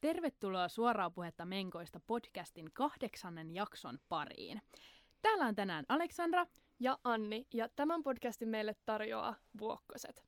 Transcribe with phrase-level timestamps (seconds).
[0.00, 4.62] tervetuloa suoraa puhetta Menkoista podcastin kahdeksannen jakson pariin.
[5.22, 6.46] Täällä on tänään Aleksandra
[6.78, 10.24] ja Anni, ja tämän podcastin meille tarjoaa Vuokkoset.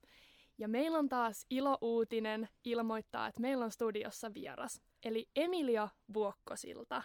[0.59, 7.03] Ja meillä on taas ilo-uutinen ilmoittaa, että meillä on studiossa vieras, eli Emilia Vuokkosilta.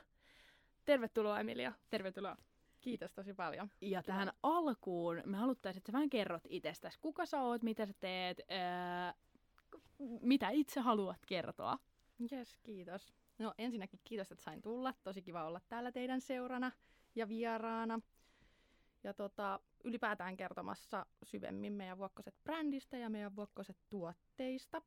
[0.86, 1.74] Tervetuloa Emilia.
[1.90, 2.38] Tervetuloa.
[2.82, 3.70] Kiitos tosi paljon.
[3.82, 7.00] Ja tähän alkuun me haluttaisiin, että sä vähän kerrot itsestäsi.
[7.02, 9.14] Kuka sä oot, mitä sä teet, ää,
[10.22, 11.78] mitä itse haluat kertoa?
[12.32, 13.14] Yes, kiitos.
[13.40, 14.94] No ensinnäkin kiitos, että sain tulla.
[15.04, 16.72] Tosi kiva olla täällä teidän seurana
[17.16, 18.00] ja vieraana.
[19.04, 24.82] Ja tota, ylipäätään kertomassa syvemmin meidän Vuokkoset brändistä ja meidän Vuokkoset tuotteista.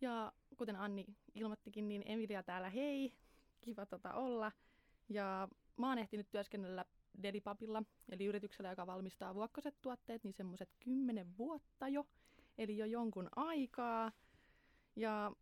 [0.00, 3.12] Ja kuten Anni ilmoittikin, niin Emilia täällä hei.
[3.60, 4.52] Kiva tota olla.
[5.08, 6.84] Ja mä oon ehtinyt työskennellä
[7.22, 12.06] Delipapilla, eli yrityksellä, joka valmistaa vuokkoset tuotteet, niin semmoiset kymmenen vuotta jo,
[12.58, 14.12] eli jo jonkun aikaa.
[14.96, 15.32] Ja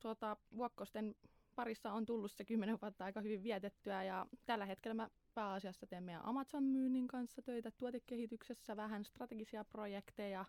[0.00, 1.14] tuota, vuokkosten
[1.54, 6.02] parissa on tullut se kymmenen vuotta aika hyvin vietettyä, ja tällä hetkellä mä pääasiassa teen
[6.04, 10.44] meidän Amazon-myynnin kanssa töitä tuotekehityksessä, vähän strategisia projekteja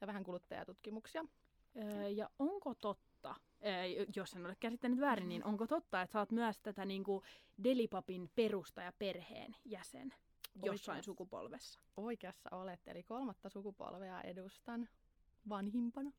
[0.00, 1.24] ja vähän kuluttajatutkimuksia.
[2.14, 3.34] ja onko totta,
[4.16, 7.24] jos en ole käsittänyt väärin, niin onko totta, että sä oot myös tätä niin kuin
[7.64, 10.14] Delipapin perustaja perheen jäsen
[10.54, 11.02] jossain Oikeassa.
[11.02, 11.80] sukupolvessa?
[11.96, 14.88] Oikeassa olet, eli kolmatta sukupolvea edustan
[15.48, 16.12] vanhimpana.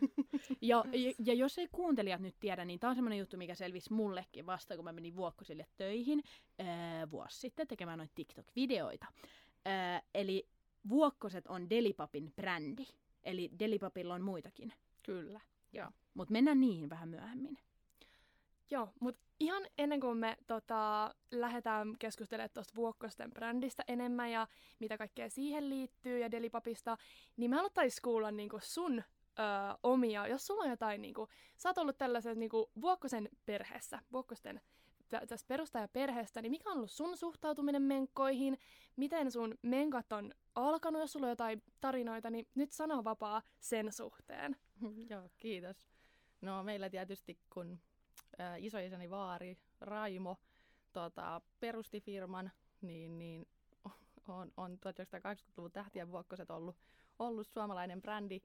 [0.60, 3.92] ja, ja, ja jos ei kuuntelijat nyt tiedä, niin tämä on semmoinen juttu, mikä selvisi
[3.92, 6.22] mullekin vasta, kun mä menin Vuokkosille töihin
[6.58, 9.06] ää, vuosi sitten tekemään noita TikTok-videoita.
[9.64, 10.48] Ää, eli
[10.88, 12.86] Vuokkoset on Delipapin brändi,
[13.22, 14.72] eli Delipapilla on muitakin.
[15.02, 15.40] Kyllä,
[15.72, 15.90] joo.
[16.14, 17.58] Mutta mennään niihin vähän myöhemmin.
[18.70, 24.46] Joo, mutta ihan ennen kuin me tota, lähdetään keskustelemaan tuosta Vuokkosten brändistä enemmän ja
[24.78, 26.96] mitä kaikkea siihen liittyy ja Delipapista,
[27.36, 29.42] niin me haluttaisiin kuulla niinku sun ö,
[29.82, 34.60] omia, jos sulla on jotain, niinku, sä oot ollut tällaisessa niinku, Vuokkosen perheessä, Vuokkosten
[35.08, 38.58] tässä perustajaperheestä, niin mikä on ollut sun suhtautuminen menkkoihin,
[38.96, 43.92] miten sun menkat on alkanut, jos sulla on jotain tarinoita, niin nyt sano vapaa sen
[43.92, 44.56] suhteen.
[45.10, 45.86] Joo, kiitos.
[46.40, 47.78] No meillä tietysti kun
[48.58, 50.36] isoisäni vaari Raimo
[50.92, 52.50] tota, perusti firman,
[52.82, 53.48] niin, niin
[54.28, 56.76] on, on 1980-luvun tähtien vuokkoset ollut,
[57.18, 58.40] ollut suomalainen brändi,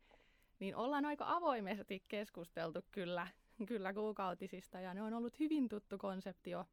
[0.60, 3.28] niin ollaan aika avoimesti keskusteltu kyllä,
[3.68, 6.66] kyllä kuukautisista ja ne on ollut hyvin tuttu konsepti jo,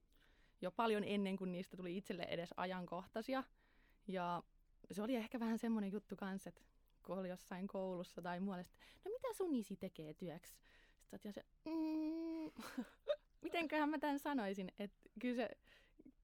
[0.61, 3.45] jo paljon ennen kuin niistä tuli itselle edes ajankohtaisia.
[4.09, 4.43] Ja
[4.91, 6.63] se oli ehkä vähän semmoinen juttu kanssa, että
[7.07, 8.65] kun oli jossain koulussa tai muualla,
[9.05, 10.57] no mitä sun isi tekee työksi?
[11.11, 12.51] Sitten se, mm,
[13.47, 15.51] mitenköhän mä tämän sanoisin, että kyllä se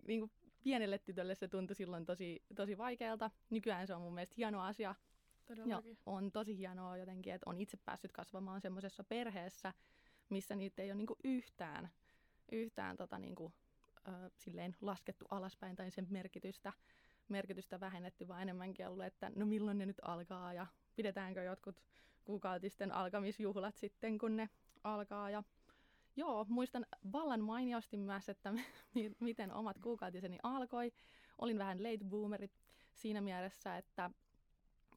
[0.07, 0.31] niin kuin
[0.63, 3.31] pienelle tytölle se tuntui silloin tosi, tosi vaikealta.
[3.51, 4.95] Nykyään se on mun mielestä hieno asia.
[5.47, 5.91] Todellakin.
[5.91, 9.73] Ja on tosi hienoa jotenkin, että on itse päässyt kasvamaan semmoisessa perheessä,
[10.29, 11.91] missä niitä ei ole niinku yhtään,
[12.53, 13.53] yhtään tota niinku,
[14.09, 16.73] ö, silleen laskettu alaspäin tai sen merkitystä,
[17.29, 20.67] merkitystä vähennetty, vaan enemmänkin ollut, että no milloin ne nyt alkaa ja
[20.97, 21.83] pidetäänkö jotkut
[22.25, 24.51] kuukautisten alkamisjuhlat sitten, kun ne
[24.85, 25.31] alkaa.
[25.31, 25.43] Ja
[26.17, 28.55] joo, muistan vallan mainiosti myös, että
[29.21, 30.93] miten omat kuukautiseni alkoi.
[31.39, 32.51] Olin vähän late boomeri
[32.95, 34.11] siinä mielessä, että,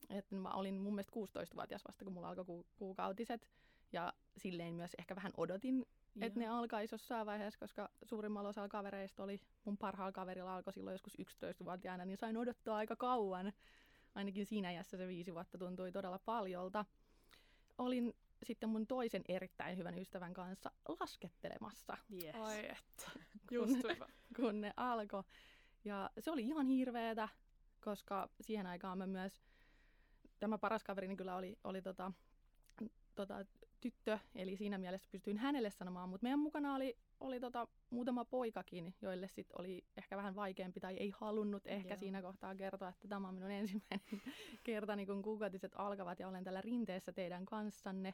[0.09, 3.49] että mä olin mun mielestä 16-vuotias vasta, kun mulla alkoi ku- kuukautiset.
[3.93, 5.85] Ja silleen myös ehkä vähän odotin,
[6.21, 10.93] että ne alkaisi jossain vaiheessa, koska suurimmalla osalla kavereista oli, mun parhaalla kaverilla alkoi silloin
[10.93, 13.53] joskus 11-vuotiaana, niin sain odottaa aika kauan.
[14.15, 16.85] Ainakin siinä iässä se viisi vuotta tuntui todella paljolta.
[17.77, 18.13] Olin
[18.45, 21.97] sitten mun toisen erittäin hyvän ystävän kanssa laskettelemassa.
[22.23, 22.35] Yes.
[22.35, 23.11] Ai että,
[23.51, 25.23] just kun, kun ne alkoi.
[25.85, 27.29] Ja se oli ihan hirveetä,
[27.81, 29.41] koska siihen aikaan mä myös,
[30.39, 32.11] tämä paras kaverini kyllä oli, oli tota,
[33.16, 33.45] tota,
[33.81, 38.95] tyttö, eli siinä mielessä pystyin hänelle sanomaan, mutta meidän mukana oli, oli tota, muutama poikakin,
[39.01, 42.00] joille sit oli ehkä vähän vaikeampi tai ei halunnut ehkä Joo.
[42.00, 44.22] siinä kohtaa kertoa, että tämä on minun ensimmäinen
[44.63, 48.13] kerta, niin kun kuukautiset alkavat ja olen tällä rinteessä teidän kanssanne.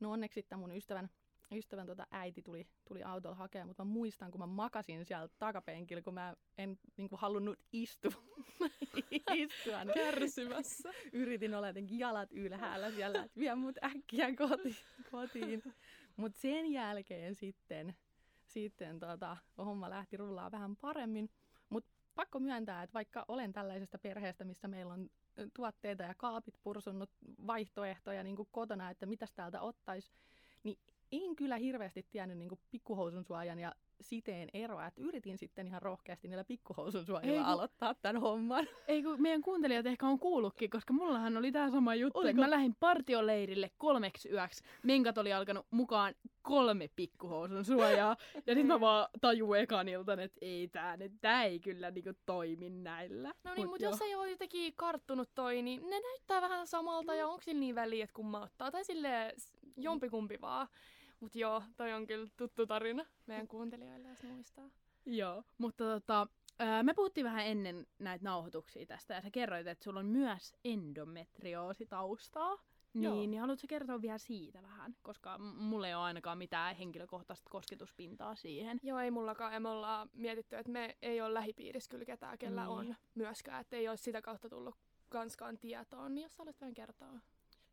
[0.00, 1.10] No onneksi sitten mun ystävän,
[1.52, 6.02] ystävän tota äiti tuli, tuli autolla hakemaan, mutta mä muistan, kun mä makasin siellä takapenkillä,
[6.02, 8.12] kun mä en niin kuin, halunnut istua.
[9.34, 10.90] istua niin Kärsimässä.
[11.12, 14.76] Yritin olla jotenkin jalat ylhäällä siellä, että vie mut äkkiä koti,
[15.10, 15.62] kotiin.
[16.16, 17.96] Mutta sen jälkeen sitten,
[18.46, 21.30] sitten tota, homma lähti rullaa vähän paremmin.
[21.68, 25.10] Mutta pakko myöntää, että vaikka olen tällaisesta perheestä, missä meillä on
[25.54, 27.10] tuotteita ja kaapit pursunnut
[27.46, 30.12] vaihtoehtoja niin kuin kotona, että mitäs täältä ottaisi,
[30.62, 30.78] niin
[31.12, 36.28] en kyllä hirveästi tiennyt niin pikkuhousun suojan ja siteen eroa, että yritin sitten ihan rohkeasti
[36.28, 38.66] niillä pikkuhousun suojilla kun- aloittaa tämän homman.
[38.88, 42.18] Ei kun meidän kuuntelijat ehkä on kuullutkin, koska mullahan oli tää sama juttu.
[42.18, 42.30] Oliko?
[42.30, 44.62] Että mä lähdin partioleirille kolmeksi yöksi.
[44.82, 48.16] Menkat oli alkanut mukaan kolme pikkuhousun suojaa.
[48.46, 52.12] ja sit mä vaan tajuin ekan iltan, että ei tää, nyt, tää ei kyllä niinku
[52.26, 53.34] toimi näillä.
[53.44, 53.92] No niin, Mut mutta joo.
[53.92, 57.74] jos ei ole jotenkin karttunut toi, niin ne näyttää vähän samalta ja onko sillä niin
[57.74, 58.70] väliä, että kumma ottaa.
[58.70, 59.34] Tai sille
[59.76, 60.68] jompikumpi vaan.
[61.20, 64.70] Mut joo, toi on kyllä tuttu tarina meidän kuuntelijoille, jos muistaa.
[65.06, 66.26] Joo, mutta tota,
[66.82, 72.58] me puhuttiin vähän ennen näitä nauhoituksia tästä ja sä kerroit, että sulla on myös endometrioositaustaa.
[72.94, 73.14] Joo.
[73.14, 74.96] Niin, niin haluatko kertoa vielä siitä vähän?
[75.02, 78.80] Koska mulla ei ole ainakaan mitään henkilökohtaista kosketuspintaa siihen.
[78.82, 79.52] Joo, ei mullakaan.
[79.52, 82.70] Ja me ollaan mietitty, että me ei ole lähipiirissä kyllä ketään, kellä Niin.
[82.70, 83.60] on myöskään.
[83.60, 84.74] Että ei ole sitä kautta tullut
[85.08, 86.14] kanskaan tietoon.
[86.14, 87.20] Niin jos sä haluat vähän kertoa.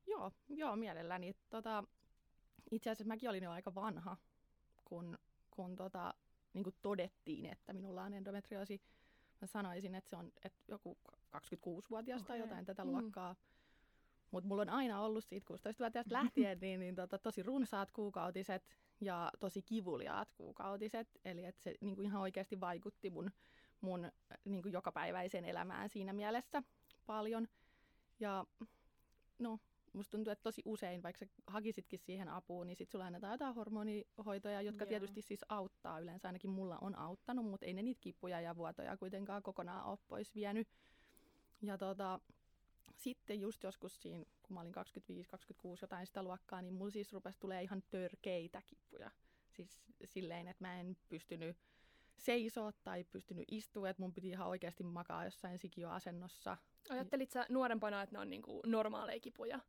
[0.07, 1.35] Joo, joo mielelläni.
[1.49, 1.83] Tota,
[2.73, 4.17] itse asiassa mäkin olin jo aika vanha,
[4.85, 5.17] kun,
[5.51, 6.13] kun tota,
[6.53, 8.81] niin kuin todettiin, että minulla on endometrioosi.
[9.41, 10.97] Mä sanoisin, että se on että joku
[11.37, 12.49] 26-vuotias tai Okei.
[12.49, 12.91] jotain tätä Mm.
[12.91, 13.35] luokkaa.
[14.31, 18.63] Mutta mulla on aina ollut siitä 16-vuotiaasta lähtien niin, niin tota, tosi runsaat kuukautiset
[19.01, 21.07] ja tosi kivuliaat kuukautiset.
[21.25, 23.31] Eli että se niin kuin ihan oikeasti vaikutti mun,
[23.81, 24.11] mun
[24.45, 26.63] niin kuin jokapäiväiseen elämään siinä mielessä
[27.05, 27.47] paljon.
[28.19, 28.45] Ja
[29.39, 29.59] no,
[29.93, 33.55] musta tuntuu, että tosi usein, vaikka sä hakisitkin siihen apuun, niin sit sulla annetaan jotain
[33.55, 34.89] hormonihoitoja, jotka Joo.
[34.89, 35.99] tietysti siis auttaa.
[35.99, 39.97] Yleensä ainakin mulla on auttanut, mutta ei ne niitä kipuja ja vuotoja kuitenkaan kokonaan ole
[40.07, 40.67] pois vienyt.
[41.61, 42.19] Ja tota,
[42.95, 44.79] sitten just joskus siinä, kun mä olin 25-26
[45.81, 49.11] jotain sitä luokkaa, niin mulla siis rupesi tulee ihan törkeitä kipuja.
[49.49, 51.57] Siis silleen, että mä en pystynyt
[52.17, 56.57] seisoa tai pystynyt istua, että mun piti ihan oikeasti makaa jossain sikioasennossa.
[56.89, 59.59] Ajattelit sä nuorempana, että ne on niinku normaaleja kipuja?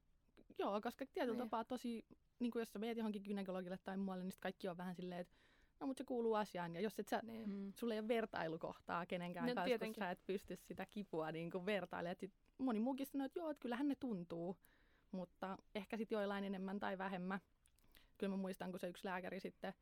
[0.59, 1.49] Joo, koska tietyllä Niin.
[1.49, 2.05] tapaa tosi,
[2.39, 5.35] niin kuin jos sä meet johonkin gynekologille tai muualle, niin kaikki on vähän silleen, että
[5.81, 6.75] no mutta se kuuluu asiaan.
[6.75, 7.51] Ja jos et sä, Niin.
[7.51, 7.73] Mm.
[7.77, 10.01] sulla ei ole vertailukohtaa kenenkään No, kanssa, kun tietenkin.
[10.01, 12.17] sä et pysty sitä kipua niin kuin vertailemaan.
[12.17, 14.56] Sit moni muukin sanoo, että joo, että kyllähän ne tuntuu,
[15.11, 17.41] mutta ehkä sitten joillain enemmän tai vähemmän.
[18.19, 19.75] Kyllä mä muistan, kun se yksi lääkäri sitten,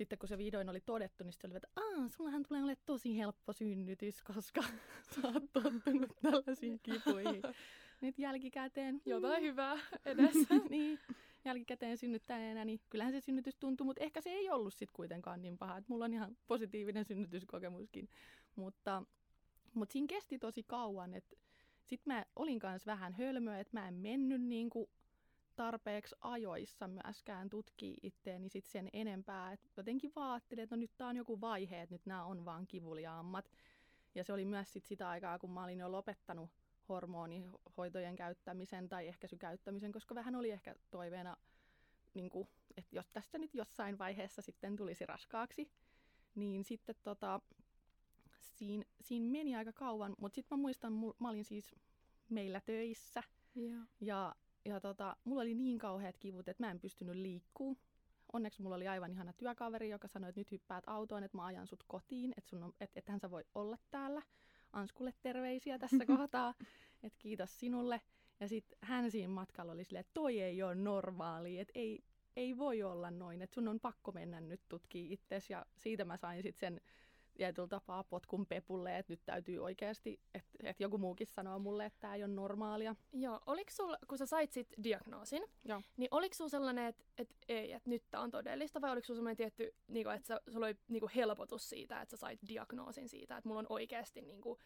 [0.00, 3.18] sitten kun se vihdoin oli todettu, niin sitten oli, että Aa, sullahan tulee olemaan tosi
[3.18, 4.62] helppo synnytys, koska
[5.14, 7.42] sä oot tottunut tällaisiin kipuihin.
[8.00, 9.02] Nyt jälkikäteen.
[9.06, 10.54] Jotain mm, hyvää edessä.
[10.70, 10.98] niin,
[11.44, 15.58] jälkikäteen synnyttäneenä, niin kyllähän se synnytys tuntui, mutta ehkä se ei ollut sitten kuitenkaan niin
[15.58, 15.76] paha.
[15.76, 18.08] että mulla on ihan positiivinen synnytyskokemuskin.
[18.56, 19.02] Mutta,
[19.74, 21.36] mutta siinä kesti tosi kauan, että
[21.84, 24.90] sitten mä olin kanssa vähän hölmöä, että mä en mennyt niin kuin
[25.60, 29.52] tarpeeksi ajoissa myöskään tutkii itteeni sit sen enempää.
[29.52, 32.44] Et jotenkin vaan ajattelin, että no nyt tää on joku vaihe, että nyt nämä on
[32.44, 33.50] vaan kivuliaammat.
[34.14, 36.50] Ja se oli myös sit sitä aikaa, kun mä olin jo lopettanut
[36.88, 41.36] hormonihoitojen käyttämisen tai ehkäisykäyttämisen, koska vähän oli ehkä toiveena,
[42.14, 45.70] niin kuin, että jos tästä nyt jossain vaiheessa sitten tulisi raskaaksi,
[46.34, 47.40] niin sitten tota,
[48.40, 51.74] siinä, siinä meni aika kauan, mutta sitten mä muistan, mä olin siis
[52.30, 53.22] meillä töissä
[53.54, 53.82] Joo.
[54.00, 54.34] ja,
[54.64, 57.76] ja tota, mulla oli niin kauheat kivut, että mä en pystynyt liikkuu.
[58.32, 61.66] Onneksi mulla oli aivan ihana työkaveri, joka sanoi, että nyt hyppäät autoon, että mä ajan
[61.66, 64.22] sut kotiin, että, sun on, että, että hän sä voi olla täällä.
[64.72, 66.54] Anskulle terveisiä tässä kohtaa,
[67.02, 68.00] että kiitos sinulle.
[68.40, 72.04] Ja sitten hän siinä matkalla oli silleen, että toi ei ole normaali, että ei,
[72.36, 75.52] ei voi olla noin, että sun on pakko mennä nyt tutkii itsesi.
[75.52, 76.80] Ja siitä mä sain sitten sen
[77.40, 82.00] tietyllä tapaa potkun pepulle, että nyt täytyy oikeasti, että, että joku muukin sanoo mulle, että
[82.00, 82.96] tämä ei ole normaalia.
[83.12, 85.82] Joo, oliko sul, kun sä sait sit diagnoosin, Joo.
[85.96, 89.18] niin oliko sulla sellainen, että et ei, että nyt tää on todellista, vai oliko sulla
[89.18, 93.36] sellainen tietty, niinku, että sä, sulla oli niinku helpotus siitä, että sä sait diagnoosin siitä,
[93.36, 94.58] että mulla on oikeasti niinku,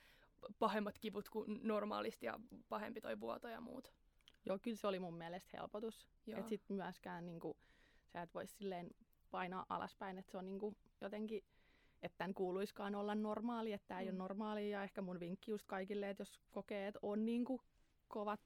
[0.58, 3.92] pahemmat kivut kuin normaalisti ja pahempi toi vuoto ja muut?
[4.46, 6.08] Joo, kyllä se oli mun mielestä helpotus.
[6.28, 7.56] Että sit myöskään niinku,
[8.12, 8.90] sä et vois silleen
[9.30, 11.44] painaa alaspäin, että se on niinku jotenkin,
[12.04, 14.10] että tämän kuuluiskaan olla normaali, että tämä ei Mm.
[14.10, 14.70] ole normaali.
[14.70, 17.60] Ja ehkä mun vinkki just kaikille, että jos kokee, että on niinku
[18.08, 18.40] kovat,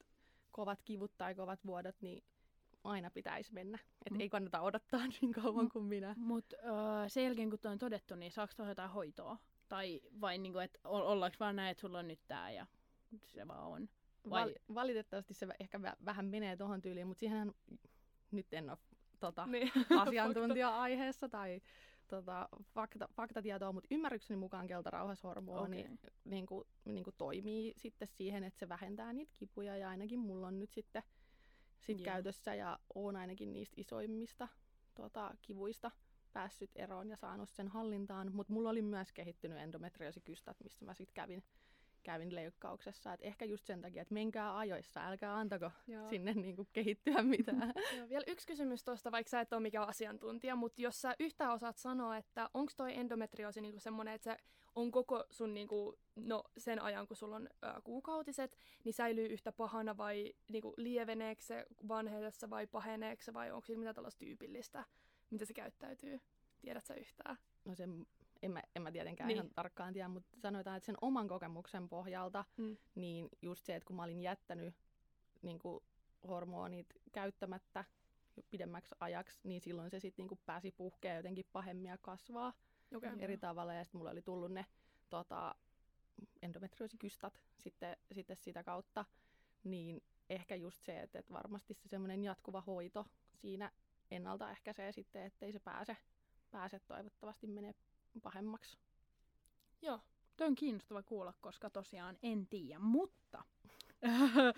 [0.52, 2.24] kovat kivut tai kovat vuodot, niin
[2.84, 3.78] aina pitäisi mennä.
[4.06, 4.20] Että Mm.
[4.20, 5.70] ei kannata odottaa niin kauan Mm.
[5.70, 6.14] kuin minä.
[6.18, 9.36] Mutta öö, sen jälkeen, kun on todettu, niin saako tuohon jotain hoitoa?
[9.68, 12.66] Tai vai niinku, että ollaanko vaan näin, että sulla on nyt tää ja
[13.26, 13.88] se vaan on?
[14.30, 17.52] Vai- Val- valitettavasti se ehkä vä- vähän menee tuohon tyyliin, mutta siihenhän
[18.30, 18.78] nyt en ole
[19.20, 19.72] tota, Niin.
[20.02, 21.60] asiantuntija-aiheessa tai
[22.08, 25.96] tota, fakta, faktatietoa, mutta ymmärrykseni mukaan keltarauhashormoni Okei.
[26.24, 30.46] niin kuin, niin kuin toimii sitten siihen, että se vähentää niitä kipuja ja ainakin mulla
[30.46, 31.02] on nyt sitten
[31.80, 32.04] sit Joo.
[32.04, 34.48] käytössä ja oon ainakin niistä isoimmista
[34.94, 35.90] tota, kivuista
[36.32, 41.14] päässyt eroon ja saanut sen hallintaan, mutta mulla oli myös kehittynyt endometriosikystat, missä mä sitten
[41.14, 41.42] kävin,
[42.02, 43.12] kävin leikkauksessa.
[43.12, 46.08] Et ehkä just sen takia, että menkää ajoissa, älkää antako Joo.
[46.08, 47.72] sinne niinku kehittyä mitään.
[47.96, 51.52] Joo, vielä yksi kysymys tuosta, vaikka sä et ole mikään asiantuntija, mutta jos sä yhtään
[51.52, 54.36] osaat sanoa, että onko toi endometrioosi niinku semmoinen, että se
[54.74, 59.52] on koko sun niinku, no, sen ajan, kun sulla on ö, kuukautiset, niin säilyy yhtä
[59.52, 64.84] pahana vai niinku, lieveneekö se vanhetessa vai paheneeko se vai onko sillä mitään tällaista tyypillistä,
[65.30, 66.20] mitä se käyttäytyy?
[66.60, 67.36] Tiedät sä yhtään?
[67.64, 68.06] No sen,
[68.42, 69.36] en, mä, en mä tietenkään Niin.
[69.36, 72.76] ihan tarkkaan tiedä, mutta sanotaan, että sen oman kokemuksen pohjalta, Mm.
[72.94, 74.74] niin just se, että kun mä olin jättänyt
[75.42, 75.84] niin kuin
[76.28, 77.84] hormonit käyttämättä
[78.36, 82.52] jo pidemmäksi ajaksi, niin silloin se sitten niin pääsi puhkea jotenkin pahemmin ja kasvaa
[82.96, 83.16] Okay.
[83.18, 83.74] eri tavalla.
[83.74, 84.66] Ja sitten mulla oli tullut ne
[85.08, 85.54] tota,
[86.42, 89.04] endometriosikystat sitten, sitten sitä kautta.
[89.64, 93.72] Niin ehkä just se, että, että varmasti se semmoinen jatkuva hoito siinä
[94.10, 95.96] ennaltaehkäisee sitten, ettei se pääse,
[96.50, 97.74] pääse toivottavasti menee
[98.22, 98.78] pahemmaksi.
[99.82, 100.00] Joo.
[100.36, 103.44] Toi on kiinnostava kuulla, koska tosiaan en tiedä, mutta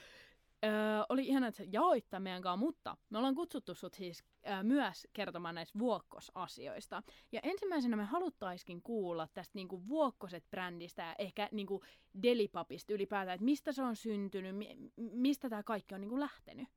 [0.65, 0.71] Öö,
[1.09, 4.63] oli ihana, että sä jaoit tämän meidän kanssa, mutta me ollaan kutsuttu sut siis öö,
[4.63, 7.03] myös kertomaan näistä vuokkosasioista.
[7.33, 11.85] Ja ensimmäisenä me haluttaiskin kuulla tästä niinku vuokkoset-brändistä ja ehkä niinku
[12.23, 16.69] Delipapista ylipäätään, että mistä se on syntynyt, mi- mistä tämä kaikki on niinku lähtenyt.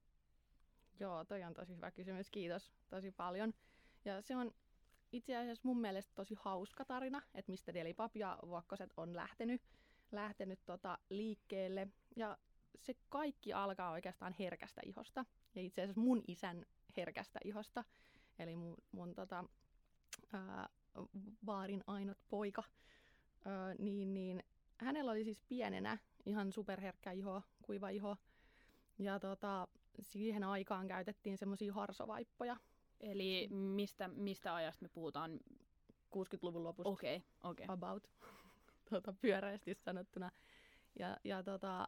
[0.99, 2.29] Joo, toi on tosi hyvä kysymys.
[2.29, 3.53] Kiitos tosi paljon.
[4.05, 4.51] Ja se on
[5.13, 9.61] itse asiassa mun mielestä tosi hauska tarina, että mistä Delipap ja Vuokkoset on lähtenyt,
[10.11, 11.87] lähtenyt tota liikkeelle.
[12.15, 12.37] Ja
[12.79, 15.25] se kaikki alkaa oikeastaan herkästä ihosta.
[15.55, 16.65] Ja itse asiassa mun isän
[16.97, 17.83] herkästä ihosta.
[18.39, 19.43] Eli mun, mun tota,
[20.33, 20.69] ää,
[21.45, 22.63] vaarin ainut poika.
[23.45, 24.43] Ää, niin, niin,
[24.77, 28.17] hänellä oli siis pienenä ihan superherkkä iho, kuiva iho.
[28.99, 29.67] Ja tota,
[30.01, 32.57] siihen aikaan käytettiin semmoisia harsovaippoja
[33.03, 35.39] Eli mistä, mistä ajasta me puhutaan?
[36.15, 37.63] 60-luvun lopusta Okei, okay, okei.
[37.63, 37.73] Okay.
[37.73, 38.09] about
[38.89, 40.31] tota, pyöreästi sanottuna.
[40.99, 41.87] Ja, ja tota,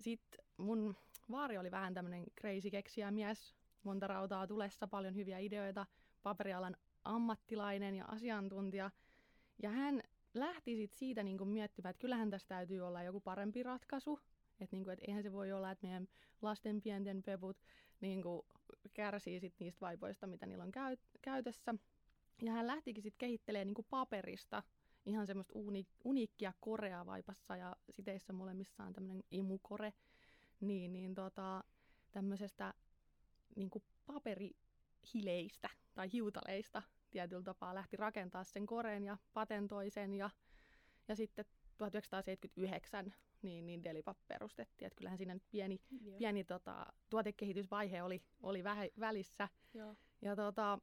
[0.00, 0.22] sit
[0.56, 0.96] mun
[1.30, 5.86] vaari oli vähän tämmönen crazy keksiä mies, monta rautaa tulessa, paljon hyviä ideoita,
[6.22, 8.90] paperialan ammattilainen ja asiantuntija.
[9.62, 10.02] Ja hän
[10.34, 14.20] lähti sit siitä niin miettimään, että kyllähän tässä täytyy olla joku parempi ratkaisu.
[14.60, 16.08] Että niin et eihän se voi olla, että meidän
[16.42, 17.56] lasten pienten peput
[18.02, 18.22] niin
[18.94, 21.74] kärsii sit niistä vaipoista, mitä niillä on käy- käytössä.
[22.42, 24.62] Ja hän lähtikin sitten kehittelemään niin paperista
[25.06, 29.92] ihan semmoista uni- uniikkia korea vaipassa ja siteissä molemmissa on tämmöinen imukore.
[30.60, 31.64] Niin, niin tota,
[32.12, 32.74] tämmöisestä
[33.56, 33.70] niin
[34.06, 40.30] paperihileistä tai hiutaleista tietyllä tapaa lähti rakentaa sen koreen ja patentoi sen ja,
[41.08, 41.44] ja sitten
[41.78, 44.86] 1979 niin, niin Delipap perustettiin.
[44.86, 46.18] Että kyllähän siinä nyt pieni, Joo.
[46.18, 49.48] pieni tota, tuotekehitysvaihe oli, oli vähä, välissä.
[49.74, 49.96] Joo.
[50.22, 50.78] Ja tota,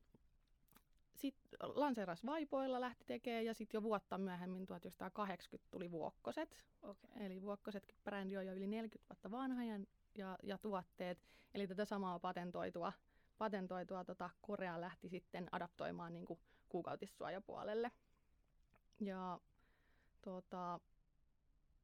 [1.15, 6.65] sitten lanseeras vaipoilla lähti tekemään ja sitten jo vuotta myöhemmin 1980 tuli Vuokkoset.
[6.81, 7.25] Okay.
[7.25, 9.79] Eli Vuokkosetkin brändi on jo yli 40 vuotta vanha ja,
[10.15, 11.19] ja, ja tuotteet.
[11.53, 12.93] Eli tätä samaa patentoitua,
[13.37, 16.39] patentoitua tota, Korea lähti sitten adaptoimaan niin kuin
[16.69, 17.91] kuukautissuojapuolelle.
[18.99, 19.39] Ja
[20.21, 20.79] tota,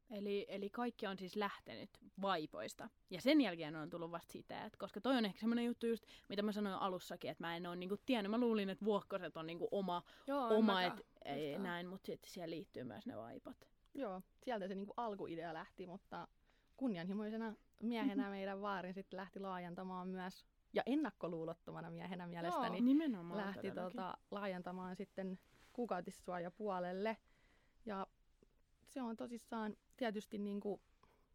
[0.10, 1.90] Eli, eli kaikki on siis lähtenyt
[2.22, 2.90] vaipoista.
[3.10, 6.06] Ja sen jälkeen on tullut vasta sitä, että koska toi on ehkä semmoinen juttu just,
[6.30, 9.48] mitä mä sanoin alussakin, että mä en ole niinku tiennyt, mä luulin, että vuokkoset on
[9.48, 10.94] niinku oma, Joo, oma et,
[11.26, 13.68] ei, näin, mutta sitten siellä liittyy myös ne vaipat.
[13.94, 16.28] Joo, sieltä se niinku alkuidea lähti, mutta
[16.78, 24.18] kunnianhimoisena miehenä meidän vaarin sitten lähti laajentamaan myös, ja ennakkoluulottomana miehenä mielestäni, Nimenomaan lähti tota,
[24.32, 25.40] laajentamaan sitten
[25.74, 27.18] kuukautissuojapuolelle.
[27.86, 28.08] Ja
[28.96, 30.82] se on tosissaan tietysti niinku,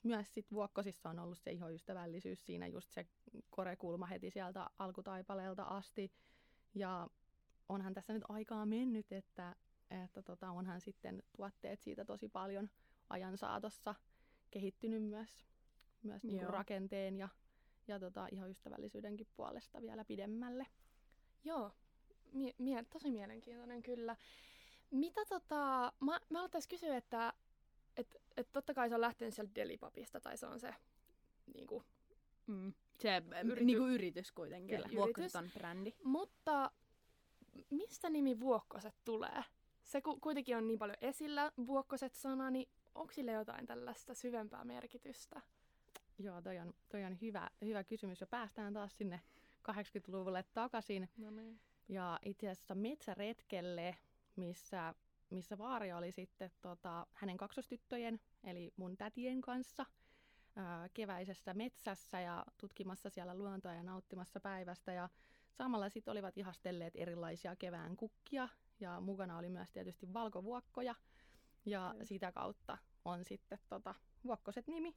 [0.02, 3.06] myös sit Vuokkosissa on ollut se ihoystävällisyys siinä just se
[3.50, 6.12] korekulma heti sieltä alkutaipaleelta asti.
[6.74, 7.08] Ja
[7.68, 9.56] onhan tässä nyt aikaa mennyt, että,
[10.04, 12.70] että tota, onhan sitten tuotteet siitä tosi paljon
[13.10, 13.94] ajan saatossa
[14.50, 15.46] kehittynyt myös,
[16.02, 16.52] myös niinku Joo.
[16.52, 17.28] rakenteen ja,
[17.88, 20.66] ja tota, ihoystävällisyydenkin puolesta vielä pidemmälle.
[21.44, 21.72] Joo,
[22.32, 24.16] mie- mie- tosi mielenkiintoinen kyllä.
[24.90, 27.29] Mitä tota, mä, mä aloittaisin kysyä, että
[28.36, 30.74] et, et totta kai se on lähtenyt sieltä Delipapista, tai se on se
[31.54, 31.84] niinku,
[32.46, 32.72] Mm.
[32.98, 33.64] Se Yrity- Yrity...
[33.64, 34.76] niinku yritys kuitenkin.
[34.76, 35.36] Kyllä, yritys.
[35.36, 35.94] on brändi.
[36.04, 36.70] Mutta
[37.70, 39.44] mistä nimi Vuokkoset tulee?
[39.84, 45.40] Se ku- kuitenkin on niin paljon esillä, Vuokkoset-sana, niin onko sille jotain tällaista syvempää merkitystä?
[46.18, 48.20] Joo, toi on, toi on hyvä, hyvä kysymys.
[48.20, 49.20] Ja päästään taas sinne
[49.70, 51.08] 80-luvulle takaisin.
[51.16, 51.60] No niin.
[51.88, 53.96] Ja itse asiassa metsäretkelle,
[54.36, 54.94] missä,
[55.30, 59.86] missä Vaari oli sitten tota, hänen kaksostyttöjen, eli mun tätien kanssa
[60.56, 64.92] ää, keväisessä metsässä ja tutkimassa siellä luontoa ja nauttimassa päivästä.
[64.92, 65.08] Ja
[65.52, 68.48] samalla sitten olivat ihastelleet erilaisia kevään kukkia
[68.80, 70.94] ja mukana oli myös tietysti valkovuokkoja.
[71.66, 72.04] Ja Kyllä.
[72.04, 73.94] sitä kautta on sitten tota,
[74.24, 74.96] Vuokkoset nimi,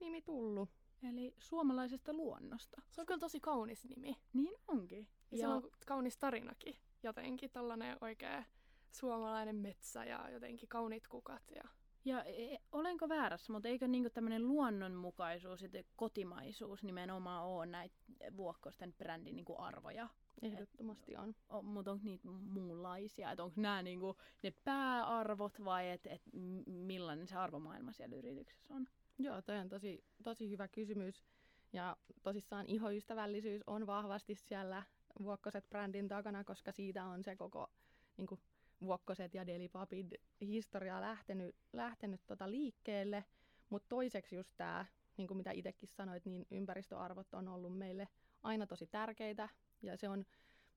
[0.00, 0.70] nimi tullut.
[1.02, 2.82] Eli suomalaisesta luonnosta.
[2.90, 4.16] Se on kyllä tosi kaunis nimi.
[4.32, 5.08] Niin onkin.
[5.30, 5.50] Ja, ja...
[5.50, 6.76] on kaunis tarinakin.
[7.02, 8.44] Jotenkin tällainen oikea
[8.92, 11.42] suomalainen metsä ja jotenkin kauniit kukat.
[11.54, 11.62] Ja...
[12.04, 17.96] Ja e, olenko väärässä, mutta eikö niinku tämmöinen luonnonmukaisuus ja kotimaisuus nimenomaan ole näitä
[18.36, 20.08] Vuokkosten brändin niinku arvoja?
[20.42, 21.34] Ehdottomasti on.
[21.48, 23.30] on mutta onko niitä muunlaisia?
[23.30, 26.22] Että onko nämä niinku ne pääarvot vai et, et
[26.66, 28.88] millainen se arvomaailma siellä yrityksessä on?
[29.18, 31.24] Joo, toi on tosi, tosi hyvä kysymys.
[31.72, 34.82] Ja tosissaan ihoystävällisyys on vahvasti siellä
[35.22, 37.70] Vuokkoset-brändin takana, koska siitä on se koko
[38.16, 38.40] niin kuin,
[38.80, 43.24] Vuokkoset ja Delipapid historia lähtenyt, lähtenyt tota liikkeelle.
[43.70, 48.08] Mutta toiseksi just tämä, niin kuin mitä itsekin sanoit, niin ympäristöarvot on ollut meille
[48.42, 49.48] aina tosi tärkeitä.
[49.82, 50.18] Ja se on,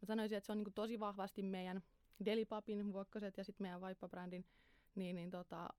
[0.01, 1.83] mä sanoisin, että se on niin tosi vahvasti meidän
[2.25, 4.45] Delipapin Vuokkoset ja sitten meidän Vaippa-brändin
[4.95, 5.69] niin, niin tota,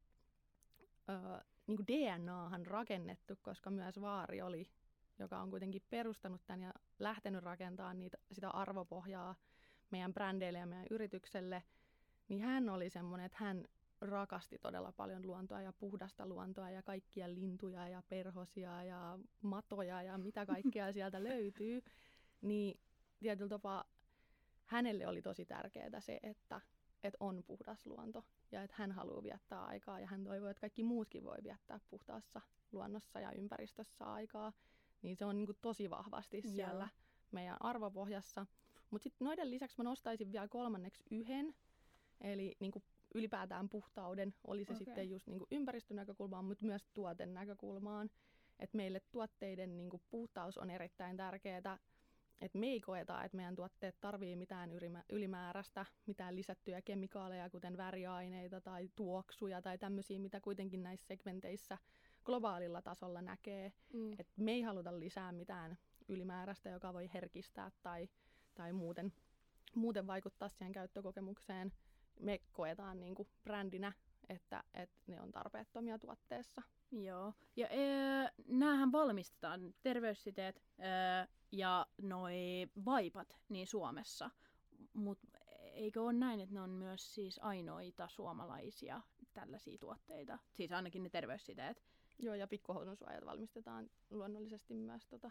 [1.67, 4.71] niin kuin DNAhan rakennettu, koska myös Vaari oli,
[5.19, 9.35] joka on kuitenkin perustanut tämän ja lähtenyt rakentamaan niitä, sitä arvopohjaa
[9.91, 11.63] meidän brändeille ja meidän yritykselle,
[12.31, 13.65] niin hän oli semmoinen, että hän
[14.01, 20.19] rakasti todella paljon luontoa ja puhdasta luontoa ja kaikkia lintuja ja perhosia ja matoja ja
[20.19, 21.83] mitä kaikkea sieltä löytyy,
[22.43, 22.81] niin
[23.19, 23.85] tietyllä tapaa
[24.67, 26.61] hänelle oli tosi tärkeää se, että,
[27.05, 30.83] että on puhdas luonto ja että hän haluaa viettää aikaa ja hän toivoo, että kaikki
[30.83, 32.41] muutkin voi viettää puhtaassa
[32.73, 34.53] luonnossa ja ympäristössä aikaa.
[35.03, 37.01] Niin se on niin kuin tosi vahvasti siellä Joo.
[37.33, 38.47] meidän arvopohjassa.
[38.91, 41.55] Mutta sitten noiden lisäksi mä nostaisin vielä kolmanneksi yhden,
[42.21, 42.83] eli niin kuin
[43.15, 44.85] ylipäätään puhtauden, oli se okay.
[44.85, 48.11] sitten just niin kuin ympäristönäkökulmaan, mutta myös tuoten näkökulmaan.
[48.59, 51.79] Että meille tuotteiden niin kuin puhtaus on erittäin tärkeää
[52.41, 54.71] että me ei koeta, että meidän tuotteet tarvii mitään
[55.09, 61.79] ylimääräistä, mitään lisättyjä kemikaaleja, kuten väriaineita tai tuoksuja tai tämmöisiä, mitä kuitenkin näissä segmenteissä
[62.25, 63.73] globaalilla tasolla näkee.
[63.93, 64.13] Mm.
[64.13, 68.09] Että me ei haluta lisää mitään ylimääräistä, joka voi herkistää tai,
[68.55, 69.13] tai muuten,
[69.75, 71.73] muuten vaikuttaa siihen käyttökokemukseen.
[72.21, 73.93] Me koetaan niin kuin brändinä,
[74.29, 76.63] että, että ne on tarpeettomia tuotteessa.
[76.93, 82.35] Joo, ja ee, näähän valmistetaan, terveyssiteet, ee, ja noi
[82.85, 84.31] vaipat niin Suomessa.
[84.93, 85.29] Mutta
[85.73, 89.01] eikö ole näin, että ne on myös siis ainoita suomalaisia
[89.33, 90.39] tällaisia tuotteita?
[90.53, 91.85] Siis ainakin ne terveyssiteet.
[92.19, 95.31] Joo, ja pikkuhousunsuojat valmistetaan luonnollisesti myös tota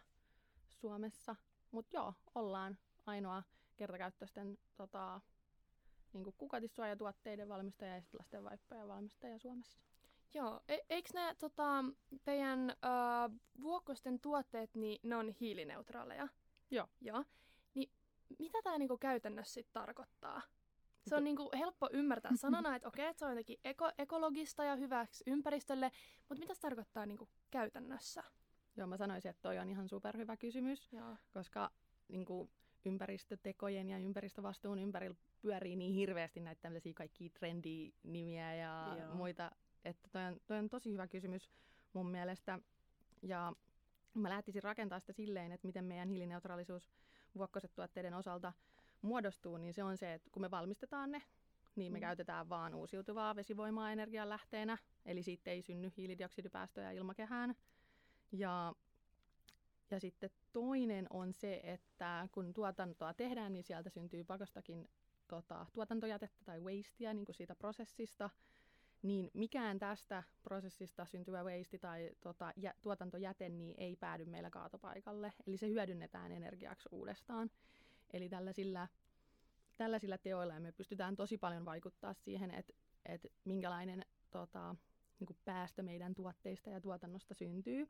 [0.69, 1.36] Suomessa.
[1.71, 3.43] Mutta joo, ollaan ainoa
[3.75, 5.21] kertakäyttöisten tota,
[6.13, 9.80] niin kukatissuojatuotteiden valmistaja ja lasten vaippojen valmistaja Suomessa.
[10.34, 11.86] Joo, e- eikö ne tota,
[12.24, 12.76] teidän ö,
[13.62, 16.28] vuokkosten tuotteet, niin ne on hiilineutraaleja?
[16.72, 16.88] Joo.
[17.02, 17.26] Joo.
[17.74, 17.91] Niin
[18.39, 20.41] mitä tämä niinku käytännössä sit tarkoittaa?
[21.08, 24.76] Se on niinku helppo ymmärtää sanana, että okei, että se on jotenkin eko- ekologista ja
[24.76, 25.91] hyväksi ympäristölle,
[26.30, 28.24] mutta mitä se tarkoittaa niinku käytännössä?
[28.78, 31.15] Joo, mä sanoisin, että toi on ihan superhyvä kysymys, Joo.
[31.34, 31.72] koska
[32.08, 32.50] niinku,
[32.85, 39.15] ympäristötekojen ja ympäristövastuun ympärillä pyörii niin hirveästi näitä tämmöisiä kaikkia trendinimiä ja Joo.
[39.15, 39.51] muita
[39.85, 41.51] että toi on, toi on tosi hyvä kysymys
[41.93, 42.59] mun mielestä.
[43.21, 43.53] Ja
[44.13, 46.89] mä lähtisin rakentaa sitä silleen, että miten meidän hiilineutraalisuus
[47.35, 48.53] vuokkoset tuotteiden osalta
[49.01, 51.21] muodostuu, niin se on se, että kun me valmistetaan ne,
[51.75, 52.01] niin me mm.
[52.01, 57.55] käytetään vaan uusiutuvaa vesivoimaa energianlähteenä, eli siitä ei synny hiilidioksidipäästöjä ilmakehään.
[58.31, 58.75] Ja,
[59.91, 64.89] ja sitten toinen on se, että kun tuotantoa tehdään, niin sieltä syntyy pakostakin
[65.28, 68.30] tota, tuotantojätettä tai wastea niin kuin siitä prosessista,
[69.02, 75.34] niin mikään tästä prosessista syntyvä waste tai tota, jä, tuotantojäte niin ei päädy meillä kaatopaikalle.
[75.47, 77.52] Eli se hyödynnetään energiaksi uudestaan.
[78.13, 78.88] Eli tällaisilla,
[79.78, 82.73] tällaisilla teoilla me pystytään tosi paljon vaikuttaa siihen, että,
[83.06, 84.75] että minkälainen tota,
[85.19, 87.89] niin päästö meidän tuotteista ja tuotannosta syntyy.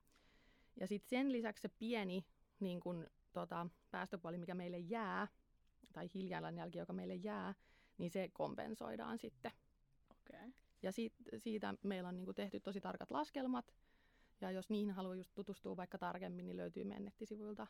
[0.79, 2.25] Ja sitten sen lisäksi se pieni
[2.59, 5.27] niin kuin, tota, päästöpuoli, mikä meille jää,
[5.93, 7.53] tai hiilijalanjälki, joka meille jää,
[7.97, 9.51] niin se kompensoidaan sitten.
[10.11, 10.51] Okay.
[10.83, 13.75] Ja siitä, siitä meillä on niin tehty tosi tarkat laskelmat.
[14.41, 17.67] Ja jos niihin haluaa just tutustua vaikka tarkemmin, niin löytyy meidän nettisivuilta.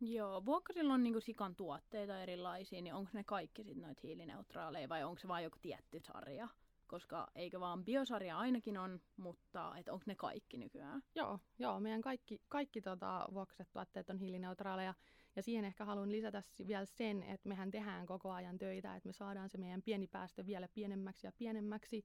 [0.00, 5.04] Joo, Vuokkasilla on niinku sikan tuotteita erilaisia, niin onko ne kaikki sitten noita hiilineutraaleja vai
[5.04, 6.48] onko se vain joku tietty sarja?
[6.92, 11.02] Koska eikö vaan biosarja ainakin on, mutta onko ne kaikki nykyään?
[11.14, 14.94] Joo, joo meidän kaikki, kaikki tota, vuokkaset tuotteet on hiilineutraaleja.
[15.36, 19.12] Ja siihen ehkä haluan lisätä vielä sen, että mehän tehdään koko ajan töitä, että me
[19.12, 22.04] saadaan se meidän pieni päästö vielä pienemmäksi ja pienemmäksi.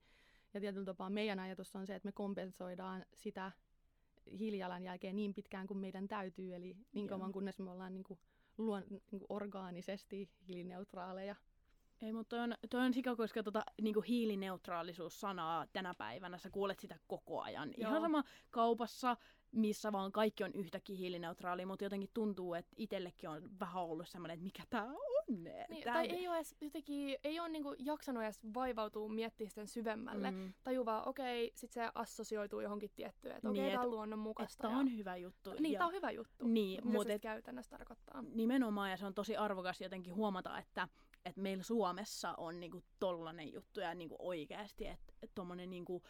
[0.53, 3.51] Ja tietyllä tapaa meidän ajatus on se, että me kompensoidaan sitä
[4.39, 8.19] hiilijalanjälkeen niin pitkään kuin meidän täytyy, eli niin kauan kunnes me ollaan niin kuin,
[8.57, 11.35] luon, niin kuin orgaanisesti hiilineutraaleja.
[12.01, 16.79] Ei, mutta toi on, toi on sika, koska tota, niinku hiilineutraalisuus-sanaa tänä päivänä, sä kuulet
[16.79, 17.73] sitä koko ajan.
[17.77, 17.89] Joo.
[17.89, 19.17] Ihan sama kaupassa,
[19.51, 24.33] missä vaan kaikki on yhtäkin hiilineutraali, mutta jotenkin tuntuu, että itsellekin on vähän ollut semmoinen,
[24.33, 25.43] että mikä tää on.
[25.69, 25.93] Niin, tää...
[25.93, 30.31] tai ei ole edes jotenkin, ei ole niinku jaksanut edes vaivautua miettiä sen syvemmälle.
[30.31, 30.37] Mm.
[30.37, 30.53] Mm.
[30.63, 34.19] Taju vaan, okei, sit se assosioituu johonkin tiettyyn, että okei, Niin, tää et- on luonnon
[34.19, 34.61] Et mukaista.
[34.61, 35.53] tää ja- on hyvä juttu.
[35.59, 36.47] Niin, ja tää on hyvä juttu.
[36.47, 38.21] Niin, Mitä mutta se et, käytännössä tarkoittaa?
[38.21, 40.87] nimenomaan, ja se on tosi arvokas jotenkin huomata, että
[41.27, 46.03] että meillä Suomessa on niinku tollanen juttu ja niinku oikeasti, että et tommonen niinku,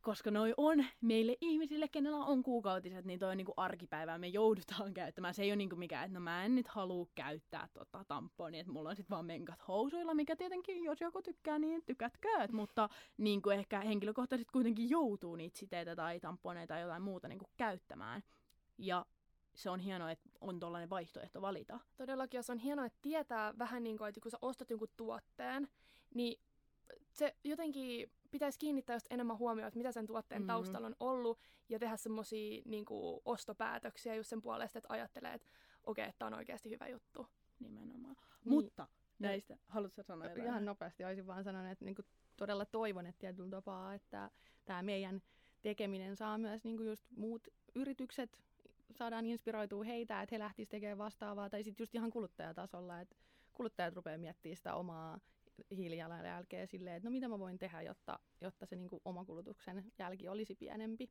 [0.00, 4.94] koska noi on meille ihmisille, kenellä on kuukautiset, niin toi on niinku arkipäivää, me joudutaan
[4.94, 5.34] käyttämään.
[5.34, 8.72] Se ei ole niinku mikään, että no mä en nyt halua käyttää tota tamponia, että
[8.72, 13.50] mulla on sit vaan menkat housuilla, mikä tietenkin, jos joku tykkää, niin tykätkööt, mutta niinku
[13.50, 18.22] ehkä henkilökohtaisesti kuitenkin joutuu niitä siteitä tai tamponeita tai jotain muuta niinku käyttämään.
[18.78, 19.06] Ja
[19.54, 21.80] se on hienoa, että on tollainen vaihtoehto valita.
[21.96, 25.68] Todellakin, jos on hienoa, että tietää vähän niin kuin, että kun sä ostat jonkun tuotteen,
[26.14, 26.40] niin
[27.12, 30.46] se jotenkin pitäisi kiinnittää just enemmän huomioon, että mitä sen tuotteen Mhm.
[30.46, 31.38] taustalla on ollut,
[31.68, 32.84] ja tehdä semmoisia niin
[33.24, 35.48] ostopäätöksiä just sen puolesta, että ajattelee, että
[35.84, 37.26] okei, että tämä on oikeasti hyvä juttu.
[37.60, 38.16] Nimenomaan.
[38.44, 38.54] Niin.
[38.54, 38.86] Mutta
[39.18, 40.46] näistä, haluatko sanoa jotain?
[40.46, 42.02] Ihan nopeasti olisin vaan sanonut, että niinku
[42.36, 44.30] todella toivon, että tietyllä tapaa, että
[44.64, 45.22] tämä meidän
[45.62, 48.42] tekeminen saa myös niinku just muut yritykset,
[48.98, 53.16] saadaan inspiroitua heitä, että he lähtisivät tekemään vastaavaa, tai sitten just ihan kuluttajatasolla, että
[53.52, 55.20] kuluttajat rupeaa miettimään sitä omaa
[55.70, 60.28] hiilijalanjälkeä silleen, että no mitä mä voin tehdä, jotta, jotta se niinku oma kulutuksen jälki
[60.28, 61.10] olisi pienempi.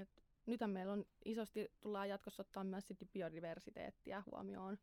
[0.00, 4.78] Et nythän meillä on isosti, tullaan jatkossa ottaa myös sitten biodiversiteettiä huomioon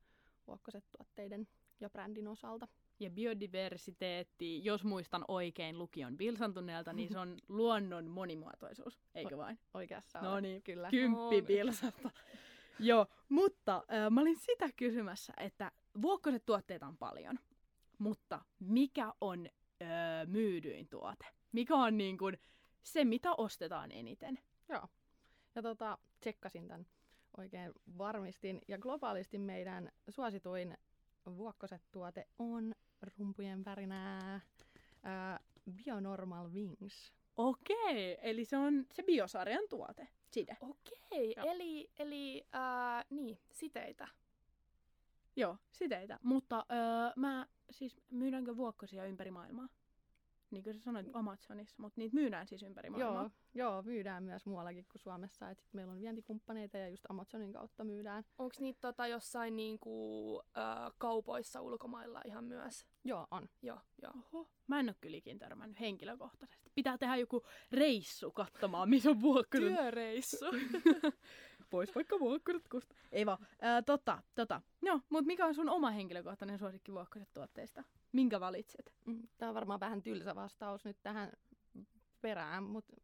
[0.47, 1.47] vuokkoset tuotteiden
[1.79, 2.67] ja brändin osalta.
[2.99, 9.59] Ja biodiversiteetti, jos muistan oikein lukion Bilsantuneelta, niin se on luonnon monimuotoisuus, eikö vain?
[9.73, 10.89] Oikeassa No niin, kyllä.
[10.89, 11.45] Kymppi On.
[11.45, 12.09] Bilsasta.
[12.79, 17.39] Joo, mutta äh, mä olin sitä kysymässä, että vuokkoset tuotteita on paljon,
[17.97, 19.49] mutta mikä on
[19.81, 21.25] äh, myydyin tuote?
[21.51, 22.37] Mikä on niin kuin
[22.83, 24.39] se, mitä ostetaan eniten?
[24.69, 24.87] Joo.
[25.55, 26.87] Ja tota, tsekkasin tämän
[27.37, 28.61] oikein varmistin.
[28.67, 30.77] Ja globaalisti meidän suosituin
[31.25, 34.41] vuokkoset-tuote on rumpujen värinää
[35.03, 35.39] ää,
[35.71, 37.13] Bionormal Wings.
[37.37, 40.57] Okei, eli se on se biosarjan tuote, side.
[40.61, 41.51] Okei, Joo.
[41.51, 44.07] eli, eli ää, niin, siteitä.
[45.35, 46.19] Joo, siteitä.
[46.23, 49.69] Mutta öö, mä siis myydäänkö vuokkosia ympäri maailmaa?
[50.51, 53.29] Niin kuin sä sanoit Amazonissa, mutta niitä myydään siis ympäri maailmaa.
[53.53, 55.49] Joo, joo, myydään myös muuallakin kuin Suomessa.
[55.49, 58.23] Et sit meillä on vientikumppaneita ja just Amazonin kautta myydään.
[58.37, 62.85] Onko niitä tota, jossain niinku, ää, kaupoissa ulkomailla ihan myös?
[63.03, 63.49] Joo, on.
[63.61, 64.13] Joo, joo.
[64.17, 64.49] Oho.
[64.67, 66.71] Mä en ole kyllä ikin törmännyt henkilökohtaisesti.
[66.75, 69.67] Pitää tehdä joku reissu katsomaan, missä on vuokkoset.
[69.67, 70.45] Työreissu.
[71.69, 72.95] Pois vaikka vuokkoset kusta.
[73.11, 73.37] Ei vaan.
[73.61, 74.61] Ää, tota, tota.
[74.81, 77.83] No, mutta mikä on sun oma henkilökohtainen suosikki vuokkoset tuotteista?
[78.11, 78.93] Minkä valitset?
[79.37, 81.31] Tämä on varmaan vähän tylsä vastaus nyt tähän
[82.21, 82.95] perään, mutta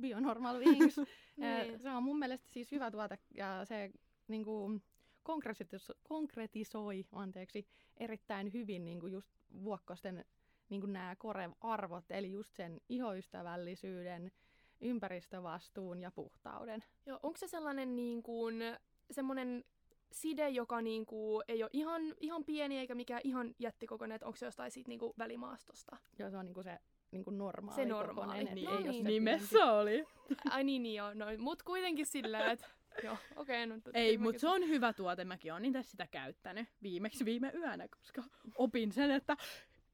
[0.00, 0.96] Bionormal Wings.
[1.36, 1.78] Niin.
[1.78, 3.90] se on mun mielestä siis hyvä tuote ja se
[4.28, 4.82] niin kuin,
[5.24, 9.30] konkretis- konkretisoi anteeksi, erittäin hyvin niin kuin just
[9.62, 10.24] vuokkosten
[10.68, 14.32] niin kuin nämä core-arvot, eli just sen ihoystävällisyyden,
[14.80, 16.84] ympäristövastuun ja puhtauden.
[17.06, 18.62] Joo, onko se sellainen niin kuin,
[19.10, 19.64] semmoinen
[20.12, 24.36] side, joka niin kuin, ei ole ihan, ihan pieni eikä mikään ihan jättikokoinen, että onko
[24.36, 25.96] se jostain siitä niin kuin välimaastosta?
[26.18, 26.78] Ja se on niin kuin se
[27.10, 28.44] niin kuin normaali Se normaali.
[28.44, 29.04] Niin, ei oo niin.
[29.04, 30.04] Nimessä oli.
[30.50, 32.66] Ai niin, niin joo, no, mutta kuitenkin silleen, että
[33.04, 33.64] joo, okei.
[33.64, 35.24] Okay, no, Ei, mutta se on hyvä tuote.
[35.24, 38.22] Mäkin olen itse sitä käyttänyt viimeksi viime yönä, koska
[38.58, 39.36] opin sen, että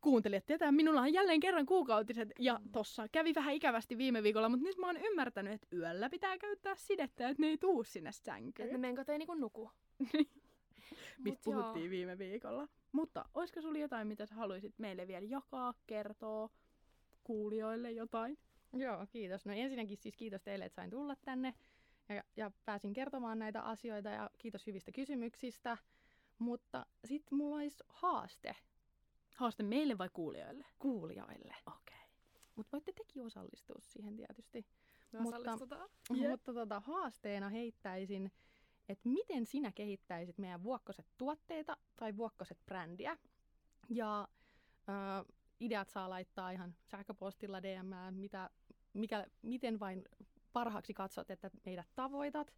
[0.00, 4.66] kuuntelijat tietää, minulla on jälleen kerran kuukautiset ja tossa kävi vähän ikävästi viime viikolla, mutta
[4.66, 8.24] nyt mä oon ymmärtänyt, että yöllä pitää käyttää sidettä, että ne ei tuu sinne Että
[8.24, 8.72] sänkyyn.
[8.72, 9.70] ne menkot ei niinku nuku.
[11.18, 11.62] Mistä Mut joo.
[11.62, 12.68] puhuttiin viime viikolla.
[12.92, 16.50] Mutta olisiko sulla jotain, mitä sä haluaisit meille vielä jakaa, kertoa
[17.24, 18.38] kuulijoille jotain?
[18.72, 19.46] Joo, kiitos.
[19.46, 21.54] No ensinnäkin siis kiitos teille, että sain tulla tänne
[22.08, 25.78] ja, ja pääsin kertomaan näitä asioita ja kiitos hyvistä kysymyksistä.
[26.38, 28.56] Mutta sitten mulla olisi haaste
[29.40, 30.64] Haaste meille vai kuulijoille?
[30.78, 31.54] kuulijoille.
[31.66, 31.98] Okei.
[32.56, 34.66] Mutta voitte tekin osallistua siihen tietysti.
[35.12, 35.88] Me Mutta- osallistutaan.
[36.20, 36.30] Jep.
[36.30, 38.32] Mutta tota, haasteena heittäisin,
[38.88, 43.18] että miten sinä kehittäisit meidän vuokkoset tuotteita tai vuokkoset brändiä.
[43.88, 44.28] Ja
[44.88, 45.24] äh,
[45.60, 48.50] ideat saa laittaa ihan sähköpostilla DM, mitä,
[48.92, 50.04] mikä, miten vain
[50.52, 52.54] parhaaksi katsot, että meidät tavoitat.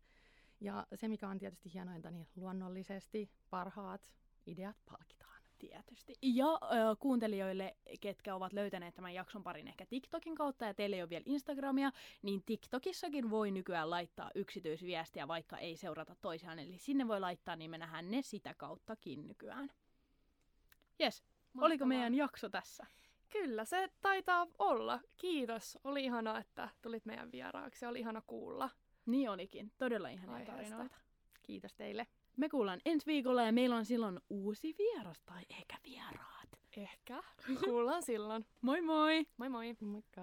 [0.61, 4.13] Ja se, mikä on tietysti hienointa, niin luonnollisesti parhaat
[4.47, 5.32] ideat palkitaan.
[5.71, 6.15] Tietysti.
[6.23, 11.03] Ja ö, kuuntelijoille, ketkä ovat löytäneet tämän jakson parin ehkä TikTokin kautta ja teillä ei
[11.03, 16.59] ole vielä Instagramia, niin TikTokissakin voi nykyään laittaa yksityisviestiä, vaikka ei seurata toisiaan.
[16.59, 19.71] Eli sinne voi laittaa, niin me nähdään ne sitä kauttakin nykyään.
[21.01, 21.25] Yes.
[21.61, 22.87] Oliko meidän jakso tässä?
[23.31, 25.01] Kyllä, se taitaa olla.
[25.17, 25.79] Kiitos.
[25.85, 27.87] Oli ihana, että tulit meidän vieraaksi.
[27.87, 28.71] Oli ihana kuulla.
[29.07, 29.73] Niin olikin.
[29.79, 30.57] Todella ihania Aiheesta.
[30.57, 30.97] tarinoita.
[31.43, 32.07] Kiitos teille.
[32.37, 36.49] Me kuullaan ensi viikolla ja meillä on silloin uusi vieras tai ehkä vieraat.
[36.77, 37.23] Ehkä.
[37.65, 38.47] Kuullaan silloin.
[38.61, 39.27] Moi moi!
[39.37, 39.77] Moi moi.
[39.81, 40.21] Moikka.